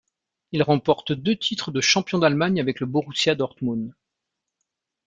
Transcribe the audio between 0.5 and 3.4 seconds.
Il remporte deux titres de champion d'Allemagne avec le Borussia